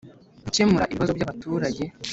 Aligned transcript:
Gukemura 0.43 0.89
ibibazo 0.91 1.11
by 1.17 1.23
abaturage 1.25 1.83